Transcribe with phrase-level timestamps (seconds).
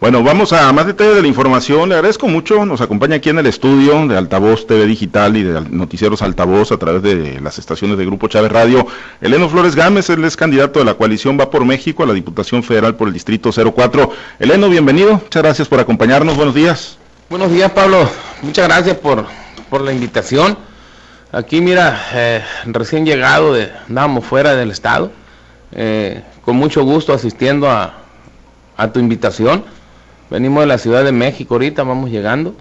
[0.00, 1.90] Bueno, vamos a más detalles de la información.
[1.90, 2.64] Le agradezco mucho.
[2.64, 6.78] Nos acompaña aquí en el estudio de Altavoz TV Digital y de Noticieros Altavoz a
[6.78, 8.86] través de las estaciones de Grupo Chávez Radio.
[9.20, 12.62] Eleno Flores Gámez, él es candidato de la coalición Va por México a la Diputación
[12.62, 14.10] Federal por el Distrito 04.
[14.38, 15.20] Eleno, bienvenido.
[15.22, 16.34] Muchas gracias por acompañarnos.
[16.34, 16.96] Buenos días.
[17.28, 18.08] Buenos días, Pablo.
[18.40, 19.26] Muchas gracias por,
[19.68, 20.56] por la invitación.
[21.30, 25.12] Aquí, mira, eh, recién llegado, de, andábamos fuera del estado,
[25.72, 27.96] eh, con mucho gusto asistiendo a,
[28.78, 29.62] a tu invitación
[30.30, 32.54] Venimos de la Ciudad de México ahorita, vamos llegando,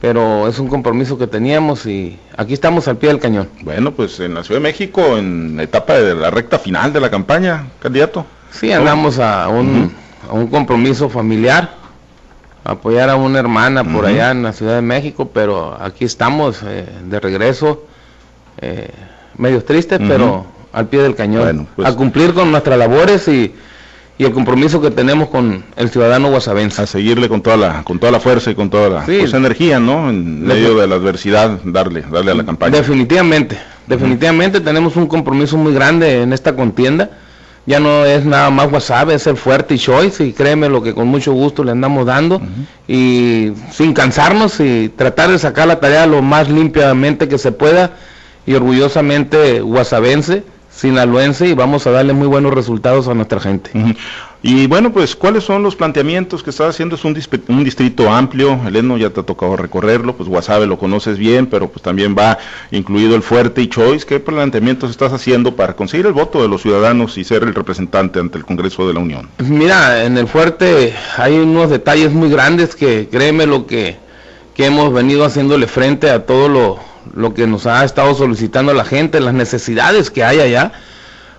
[0.00, 3.48] pero es un compromiso que teníamos y aquí estamos al pie del cañón.
[3.60, 7.00] Bueno, pues en la Ciudad de México, en la etapa de la recta final de
[7.00, 8.24] la campaña, candidato.
[8.50, 9.92] Sí, andamos a un,
[10.26, 11.74] a un compromiso familiar,
[12.64, 16.86] apoyar a una hermana por allá en la Ciudad de México, pero aquí estamos eh,
[17.04, 17.84] de regreso,
[18.58, 18.88] eh,
[19.36, 23.54] medios tristes, pero al pie del cañón, pues a cumplir con nuestras labores y
[24.18, 26.82] y el compromiso que tenemos con el ciudadano guasavense.
[26.82, 29.78] A seguirle con toda la, con toda la fuerza y con toda la pues, energía,
[29.78, 30.08] ¿no?
[30.08, 32.76] En medio de la adversidad, darle, darle a la campaña.
[32.76, 37.10] Definitivamente, definitivamente tenemos un compromiso muy grande en esta contienda.
[37.66, 40.94] Ya no es nada más WhatsApp, es el fuerte y choice, y créeme lo que
[40.94, 42.40] con mucho gusto le andamos dando,
[42.86, 47.90] y sin cansarnos y tratar de sacar la tarea lo más limpiamente que se pueda,
[48.46, 50.44] y orgullosamente guasavense
[50.76, 53.70] sinaloense y vamos a darle muy buenos resultados a nuestra gente.
[54.42, 56.94] Y bueno, pues, ¿cuáles son los planteamientos que estás haciendo?
[56.94, 57.18] Es un,
[57.48, 61.68] un, distrito amplio, Eleno ya te ha tocado recorrerlo, pues Guasave lo conoces bien, pero
[61.68, 62.38] pues también va
[62.70, 64.06] incluido el Fuerte y Choice.
[64.06, 68.20] ¿Qué planteamientos estás haciendo para conseguir el voto de los ciudadanos y ser el representante
[68.20, 69.28] ante el Congreso de la Unión?
[69.38, 73.96] Mira, en el Fuerte hay unos detalles muy grandes que créeme lo que,
[74.54, 78.84] que hemos venido haciéndole frente a todo lo lo que nos ha estado solicitando la
[78.84, 80.72] gente, las necesidades que hay allá.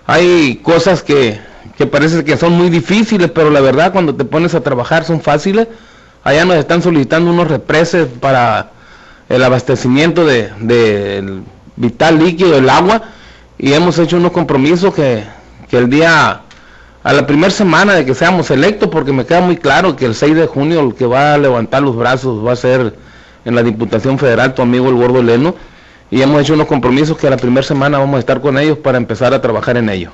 [0.06, 1.38] Hay cosas que,
[1.76, 5.20] que parece que son muy difíciles, pero la verdad cuando te pones a trabajar son
[5.20, 5.68] fáciles.
[6.24, 8.70] Allá nos están solicitando unos represes para
[9.28, 11.42] el abastecimiento de, de
[11.76, 13.02] vital líquido, el agua,
[13.58, 15.24] y hemos hecho unos compromisos que,
[15.68, 16.42] que el día,
[17.02, 20.14] a la primera semana de que seamos electos, porque me queda muy claro que el
[20.14, 22.94] 6 de junio el que va a levantar los brazos va a ser
[23.48, 25.54] en la Diputación Federal, tu amigo el Gordo Leno,
[26.10, 28.78] y hemos hecho unos compromisos que a la primera semana vamos a estar con ellos
[28.78, 30.10] para empezar a trabajar en ello.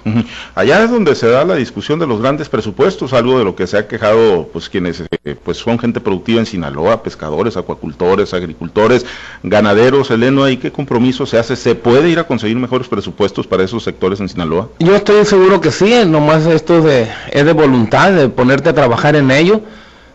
[0.54, 3.66] Allá es donde se da la discusión de los grandes presupuestos, algo de lo que
[3.66, 9.06] se ha quejado pues quienes eh, pues son gente productiva en Sinaloa, pescadores, acuacultores, agricultores,
[9.42, 11.56] ganaderos, Eleno, ¿y qué compromiso se hace?
[11.56, 14.68] ¿Se puede ir a conseguir mejores presupuestos para esos sectores en Sinaloa?
[14.80, 19.14] Yo estoy seguro que sí, nomás esto de, es de voluntad, de ponerte a trabajar
[19.14, 19.60] en ello,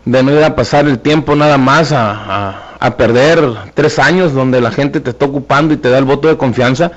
[0.04, 3.42] de no ir a pasar el tiempo nada más a a perder
[3.74, 6.92] tres años donde la gente te está ocupando y te da el voto de confianza.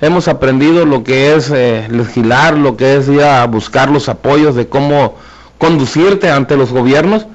[0.00, 4.54] Hemos aprendido lo que es eh, legislar, lo que es ir a buscar los apoyos
[4.54, 5.16] de cómo
[5.58, 7.26] conducirte ante los gobiernos.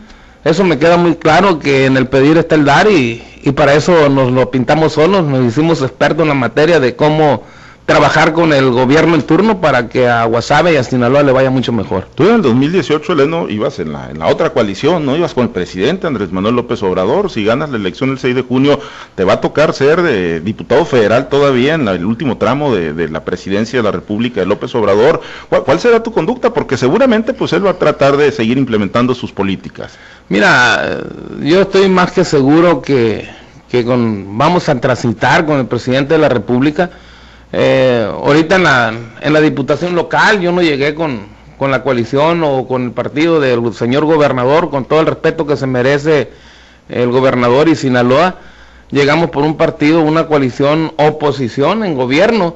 [0.44, 3.74] Eso me queda muy claro que en el pedir está el dar y, y para
[3.76, 7.44] eso nos lo pintamos solos, nos hicimos expertos en la materia de cómo
[7.86, 11.50] trabajar con el gobierno en turno para que a Guasave y a Sinaloa le vaya
[11.50, 12.08] mucho mejor.
[12.16, 15.18] Tú en el 2018, Eleno, ibas en la, en la otra coalición, ¿no?
[15.18, 17.30] Ibas con el presidente Andrés Manuel López Obrador.
[17.30, 18.80] Si ganas la elección el 6 de junio,
[19.16, 23.26] te va a tocar ser de diputado federal todavía en el último tramo de, la
[23.26, 25.22] presidencia de la República de López Obrador.
[25.50, 26.54] ¿Cuál, será tu conducta?
[26.54, 29.98] Porque seguramente pues él va a tratar de seguir implementando sus políticas.
[30.30, 31.00] Mira,
[31.42, 33.28] yo estoy más que seguro que,
[33.70, 36.90] que con, vamos a transitar con el presidente de la República
[37.56, 41.28] eh, ahorita en la, en la diputación local yo no llegué con,
[41.60, 45.56] con la coalición o con el partido del señor gobernador, con todo el respeto que
[45.56, 46.32] se merece
[46.90, 48.38] el gobernador y Sinaloa,
[48.90, 52.56] llegamos por un partido, una coalición oposición en gobierno,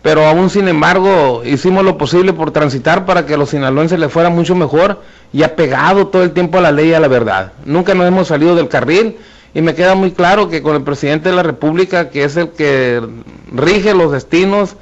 [0.00, 4.12] pero aún sin embargo hicimos lo posible por transitar para que a los sinaloenses les
[4.12, 5.02] fuera mucho mejor
[5.32, 7.52] y apegado todo el tiempo a la ley y a la verdad.
[7.64, 9.16] Nunca nos hemos salido del carril
[9.56, 12.50] y me queda muy claro que con el presidente de la República, que es el
[12.50, 13.00] que
[13.50, 14.76] rige los destinos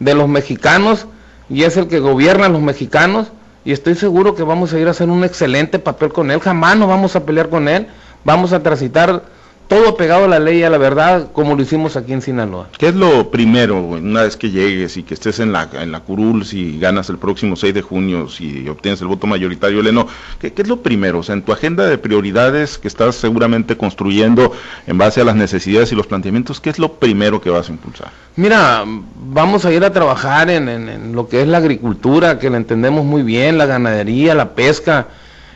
[0.00, 1.06] de los mexicanos
[1.48, 3.28] y es el que gobierna a los mexicanos,
[3.64, 6.76] y estoy seguro que vamos a ir a hacer un excelente papel con él, jamás
[6.76, 7.86] nos vamos a pelear con él,
[8.24, 9.22] vamos a transitar
[9.68, 12.68] todo pegado a la ley y a la verdad, como lo hicimos aquí en Sinaloa.
[12.78, 16.00] ¿Qué es lo primero, una vez que llegues y que estés en la, en la
[16.00, 20.06] curul, si ganas el próximo 6 de junio, si obtienes el voto mayoritario, Leno,
[20.38, 21.18] ¿qué, ¿qué, es lo primero?
[21.18, 24.52] O sea, en tu agenda de prioridades que estás seguramente construyendo
[24.86, 27.72] en base a las necesidades y los planteamientos, ¿qué es lo primero que vas a
[27.72, 28.10] impulsar?
[28.36, 32.58] Mira, vamos a ir a trabajar en, en, lo que es la agricultura, que la
[32.58, 35.08] entendemos muy bien, la ganadería, la pesca,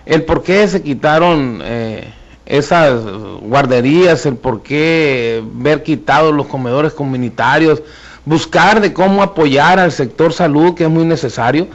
[0.05, 1.61] el por qué se quitaron...
[1.63, 2.15] Eh,
[2.51, 3.01] esas
[3.43, 7.83] guarderías, el por qué ver quitados los comedores comunitarios,
[8.25, 11.69] buscar de cómo apoyar al sector salud, que es muy necesario.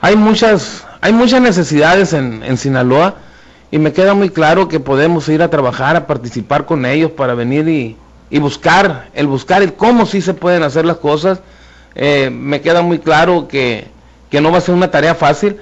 [0.00, 3.16] Hay muchas, hay muchas necesidades en, en Sinaloa
[3.70, 7.34] y me queda muy claro que podemos ir a trabajar, a participar con ellos para
[7.34, 7.96] venir y,
[8.28, 11.40] y buscar, el buscar el cómo sí se pueden hacer las cosas.
[11.94, 13.86] Eh, me queda muy claro que,
[14.30, 15.56] que no va a ser una tarea fácil,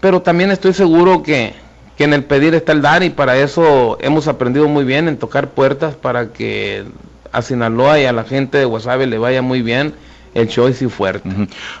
[0.00, 1.54] pero también estoy seguro que,
[2.00, 5.18] que en el pedir está el dar y para eso hemos aprendido muy bien en
[5.18, 6.86] tocar puertas para que
[7.30, 9.92] a Sinaloa y a la gente de Guasave le vaya muy bien
[10.34, 11.28] el choice y fuerte.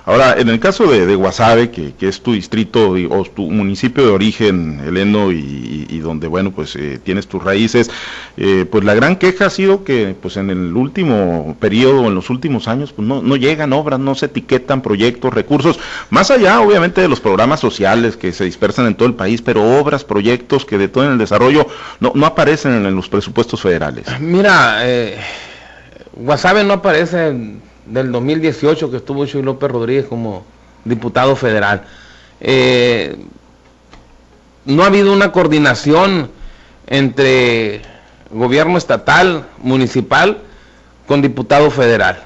[0.04, 4.10] Ahora, en el caso de, de Guasave, que, es tu distrito o tu municipio de
[4.10, 7.90] origen, Eleno, y, donde, bueno, pues eh, tienes tus raíces,
[8.36, 12.30] eh, pues la gran queja ha sido que, pues en el último periodo, en los
[12.30, 17.00] últimos años, pues no, no llegan obras, no se etiquetan proyectos, recursos, más allá, obviamente,
[17.00, 20.78] de los programas sociales que se dispersan en todo el país, pero obras, proyectos que
[20.78, 21.66] de todo en el desarrollo
[22.00, 24.06] no, no aparecen en los presupuestos federales.
[24.20, 25.18] Mira, eh,
[26.12, 27.60] Guasave no aparece
[27.90, 30.44] del 2018 que estuvo Chuy López Rodríguez como
[30.84, 31.84] diputado federal.
[32.40, 33.16] Eh,
[34.64, 36.30] no ha habido una coordinación
[36.86, 37.82] entre
[38.30, 40.38] gobierno estatal, municipal,
[41.06, 42.22] con diputado federal.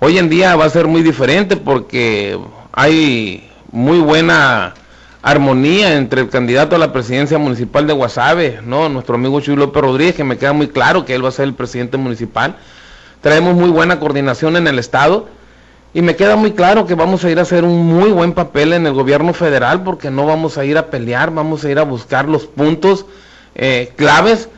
[0.00, 2.38] Hoy en día va a ser muy diferente porque
[2.72, 4.74] hay muy buena
[5.22, 8.88] armonía entre el candidato a la presidencia municipal de Guasave, ¿no?
[8.88, 11.46] Nuestro amigo Chuy López Rodríguez, que me queda muy claro que él va a ser
[11.46, 12.56] el presidente municipal
[13.24, 15.26] traemos muy buena coordinación en el Estado
[15.94, 18.74] y me queda muy claro que vamos a ir a hacer un muy buen papel
[18.74, 21.84] en el gobierno federal porque no vamos a ir a pelear, vamos a ir a
[21.84, 23.06] buscar los puntos
[23.54, 24.50] eh, claves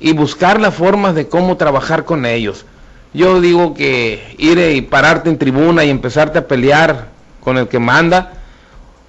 [0.00, 2.64] y buscar las formas de cómo trabajar con ellos.
[3.12, 7.08] Yo digo que ir y pararte en tribuna y empezarte a pelear
[7.40, 8.32] con el que manda,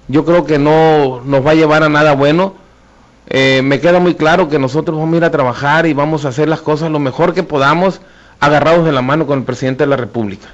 [0.08, 2.52] yo creo que no nos va a llevar a nada bueno.
[3.28, 6.28] Eh, me queda muy claro que nosotros vamos a ir a trabajar y vamos a
[6.28, 8.02] hacer las cosas lo mejor que podamos
[8.40, 10.48] agarrados de la mano con el presidente de la República.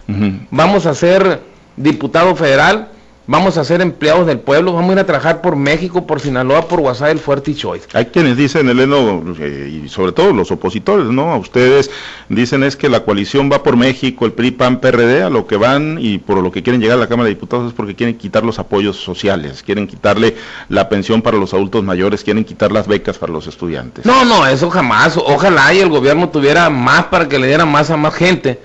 [0.50, 1.40] Vamos a ser
[1.76, 2.88] diputado federal,
[3.26, 6.62] vamos a ser empleados del pueblo, vamos a ir a trabajar por México, por Sinaloa,
[6.62, 7.88] por WhatsApp, el Fuerte y Choice.
[7.92, 11.32] Hay quienes dicen, Eleno, eh, y sobre todo los opositores, ¿no?
[11.32, 11.90] A ustedes
[12.28, 15.56] dicen es que la coalición va por México, el PRI, PAN, PRD, a lo que
[15.56, 18.16] van y por lo que quieren llegar a la Cámara de Diputados es porque quieren
[18.16, 20.36] quitar los apoyos sociales, quieren quitarle
[20.68, 24.04] la pensión para los adultos mayores, quieren quitar las becas para los estudiantes.
[24.04, 25.16] No, no, eso jamás.
[25.16, 28.60] Ojalá y el gobierno tuviera más para que le diera más a más gente.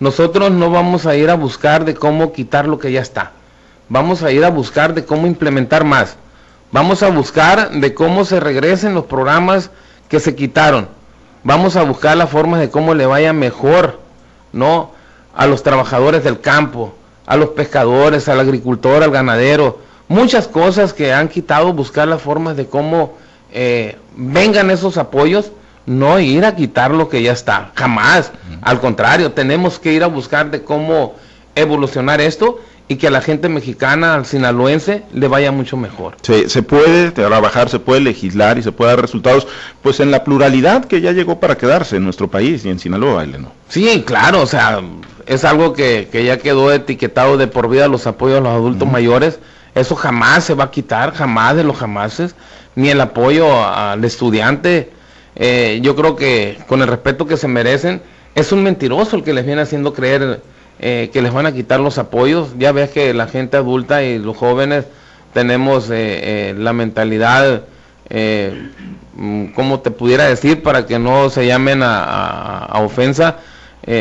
[0.00, 3.32] Nosotros no vamos a ir a buscar de cómo quitar lo que ya está
[3.92, 6.16] vamos a ir a buscar de cómo implementar más.
[6.70, 9.68] Vamos a buscar de cómo se regresen los programas
[10.08, 10.88] que se quitaron.
[11.44, 14.00] Vamos a buscar las formas de cómo le vaya mejor,
[14.50, 14.92] ¿no?
[15.36, 16.94] A los trabajadores del campo,
[17.26, 19.80] a los pescadores, al agricultor, al ganadero.
[20.08, 23.12] Muchas cosas que han quitado, buscar las formas de cómo
[23.52, 25.52] eh, vengan esos apoyos,
[25.84, 27.72] no ir a quitar lo que ya está.
[27.74, 28.32] Jamás.
[28.62, 31.14] Al contrario, tenemos que ir a buscar de cómo
[31.54, 32.58] evolucionar esto
[32.92, 36.16] y que a la gente mexicana, al sinaloense, le vaya mucho mejor.
[36.20, 39.46] Se, se puede trabajar, se puede legislar y se puede dar resultados,
[39.80, 43.24] pues en la pluralidad que ya llegó para quedarse en nuestro país y en Sinaloa,
[43.24, 43.50] Eleno.
[43.70, 44.82] Sí, claro, o sea,
[45.24, 48.86] es algo que, que, ya quedó etiquetado de por vida los apoyos a los adultos
[48.86, 49.38] mayores.
[49.74, 52.34] Eso jamás se va a quitar, jamás de los jamases,
[52.74, 54.90] ni el apoyo al estudiante.
[55.34, 58.02] Eh, yo creo que con el respeto que se merecen,
[58.34, 60.42] es un mentiroso el que les viene haciendo creer
[60.84, 62.58] eh, que les van a quitar los apoyos.
[62.58, 64.84] Ya ves que la gente adulta y los jóvenes
[65.32, 67.62] tenemos eh, eh, la mentalidad,
[69.14, 73.36] mm, como te pudiera decir, para que no se llamen a, ofensa,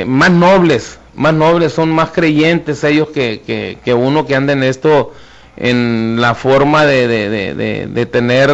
[0.07, 5.13] más nobles, más nobles, son más creyentes ellos que, que, uno que anda en esto,
[5.57, 8.50] en la forma de, de tener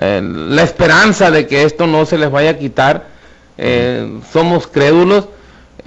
[0.00, 3.06] la esperanza de que esto no se les vaya a quitar.
[4.32, 5.28] somos crédulos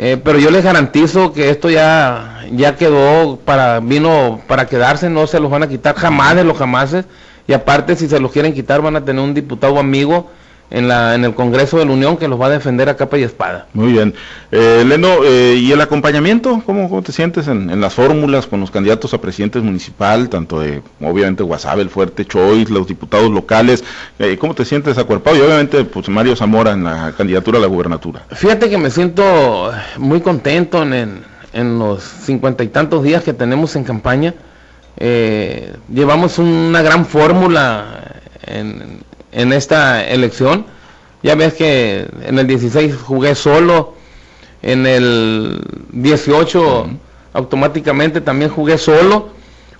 [0.03, 5.27] eh, pero yo les garantizo que esto ya, ya quedó para, vino para quedarse, no
[5.27, 7.05] se los van a quitar jamás de los jamases.
[7.48, 10.31] Y aparte, si se los quieren quitar, van a tener un diputado amigo
[10.72, 13.18] en, la, en el Congreso de la Unión que los va a defender a capa
[13.18, 13.68] y espada.
[13.74, 14.13] Muy bien.
[14.51, 16.63] Eh, Leno, eh, ¿y el acompañamiento?
[16.66, 21.44] ¿Cómo, te sientes en, las fórmulas con los candidatos a presidentes municipal, tanto de, obviamente,
[21.44, 23.84] Guasave, el Fuerte, Choice, los diputados locales?
[24.18, 25.38] Eh, ¿Cómo te sientes acuerpado?
[25.38, 28.24] Y obviamente, pues Mario Zamora en la candidatura a la gubernatura.
[28.32, 31.24] Fíjate que me siento muy contento en,
[31.54, 34.34] en los cincuenta y tantos días que tenemos en campaña.
[34.98, 39.00] Eh, llevamos una gran fórmula en,
[39.32, 40.66] en esta elección.
[41.24, 43.96] Ya ves que en el 16 jugué solo,
[44.62, 45.62] en el
[45.92, 46.90] 18
[47.34, 49.30] automáticamente también jugué solo.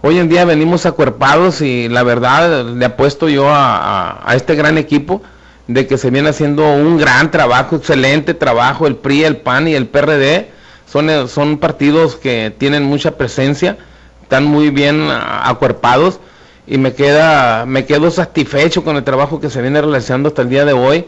[0.01, 5.22] Hoy en día venimos acuerpados y la verdad le apuesto yo a, este gran equipo
[5.67, 9.75] de que se viene haciendo un gran trabajo, excelente trabajo, el PRI, el PAN y
[9.75, 10.50] el PRD.
[10.88, 13.77] Son, son partidos que tienen mucha presencia,
[14.24, 16.20] están muy bien acuerpados
[16.68, 20.50] y me queda me quedo satisfecho con el trabajo que se viene realizando hasta el
[20.50, 21.06] día de hoy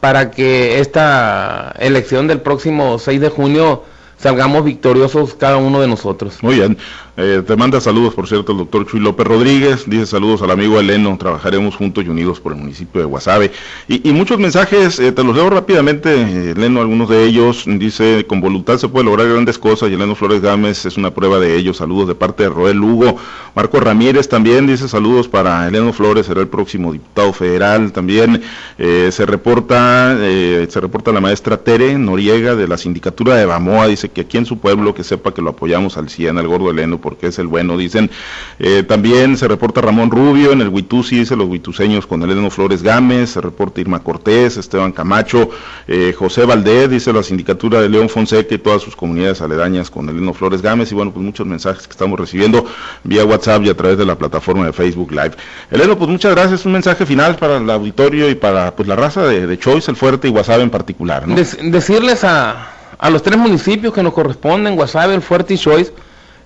[0.00, 3.84] para que esta elección del próximo 6 de junio
[4.18, 6.42] salgamos victoriosos cada uno de nosotros.
[6.42, 6.78] Muy bien.
[7.16, 9.84] Eh, te manda saludos, por cierto, el doctor Chuy López Rodríguez.
[9.86, 11.16] Dice saludos al amigo Eleno.
[11.16, 13.52] Trabajaremos juntos y unidos por el municipio de Guasave.
[13.86, 17.64] Y, muchos mensajes, eh, te los leo rápidamente, eh, Eleno, algunos de ellos.
[17.66, 19.90] Dice, con voluntad se puede lograr grandes cosas.
[19.90, 21.72] Y Eleno Flores Gámez es una prueba de ello.
[21.72, 23.16] Saludos de parte de Roel Lugo.
[23.54, 27.92] Marco Ramírez también dice saludos para Eleno Flores, será el próximo diputado federal.
[27.92, 28.42] También
[28.76, 33.86] se reporta se reporta la maestra Tere Noriega de la sindicatura de Bamoa.
[33.86, 36.70] Dice que aquí en su pueblo, que sepa que lo apoyamos al 100, al gordo
[36.70, 38.10] Eleno porque es el bueno, dicen.
[38.58, 42.82] Eh, también se reporta Ramón Rubio en el Huitusi, dice los huituseños con Eleno Flores
[42.82, 45.50] Gámez, se reporta Irma Cortés, Esteban Camacho,
[45.86, 50.08] eh, José Valdés, dice la sindicatura de León Fonseca y todas sus comunidades aledañas con
[50.08, 52.64] Eleno Flores Gámez, y bueno, pues muchos mensajes que estamos recibiendo
[53.02, 55.32] vía WhatsApp y a través de la plataforma de Facebook Live.
[55.70, 59.26] Eleno, pues muchas gracias, un mensaje final para el auditorio y para pues la raza
[59.26, 61.28] de, Choice, el Fuerte y WhatsApp en particular.
[61.28, 61.34] ¿no?
[61.34, 65.92] decirles a, a los tres municipios que nos corresponden, WhatsApp, el Fuerte y Choice,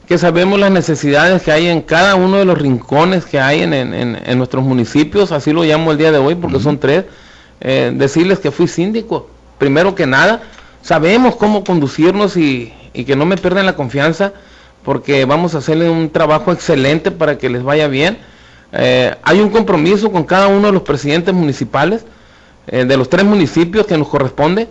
[0.08, 4.38] que sabemos las necesidades que hay en cada uno de los rincones que hay en,
[4.38, 7.04] nuestros municipios, así lo llamo el día de hoy porque son tres,
[7.60, 10.40] eh, decirles que fui síndico, primero que nada,
[10.80, 14.32] sabemos cómo conducirnos y, que no me pierdan la confianza
[14.82, 18.18] porque vamos a hacerle un trabajo excelente para que les vaya bien.
[18.72, 22.04] Eh, hay un compromiso con cada uno de los presidentes municipales
[22.66, 24.68] eh, de los tres municipios que nos corresponde,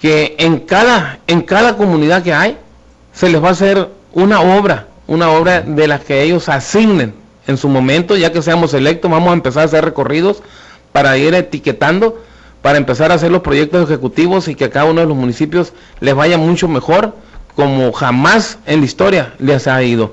[0.00, 2.56] que en cada, en cada comunidad que hay
[3.12, 7.14] se les va a hacer una obra, una obra de las que ellos asignen
[7.46, 10.42] en su momento, ya que seamos electos, vamos a empezar a hacer recorridos
[10.92, 12.22] para ir etiquetando,
[12.62, 15.72] para empezar a hacer los proyectos ejecutivos y que a cada uno de los municipios
[16.00, 17.14] les vaya mucho mejor,
[17.54, 20.12] como jamás en la historia les ha ido.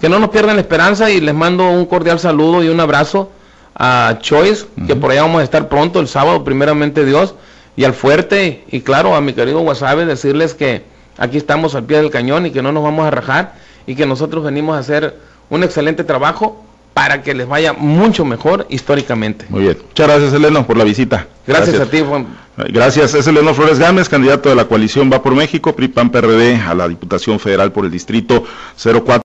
[0.00, 3.30] Que no nos pierdan la esperanza y les mando un cordial saludo y un abrazo
[3.74, 7.34] a Choice, que por allá vamos a estar pronto, el sábado, primeramente Dios,
[7.76, 10.84] y al fuerte, y claro, a mi querido Wasabe, decirles que
[11.18, 13.54] aquí estamos al pie del cañón y que no nos vamos a rajar
[13.86, 15.16] y que nosotros venimos a hacer
[15.48, 16.64] un excelente trabajo
[16.94, 19.46] para que les vaya mucho mejor históricamente.
[19.48, 19.78] Muy bien.
[19.88, 21.26] Muchas gracias, Eleno, por la visita.
[21.46, 22.26] Gracias, a ti, Juan.
[22.68, 23.14] Gracias.
[23.14, 26.74] Es Eleno Flores Gámez, candidato de la coalición Va por México, PRI PAN PRD a
[26.74, 28.44] la Diputación Federal por el Distrito
[28.76, 29.18] 04.